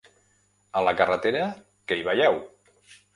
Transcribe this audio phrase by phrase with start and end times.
[0.79, 1.43] A la carretera,
[1.91, 2.39] què hi veieu?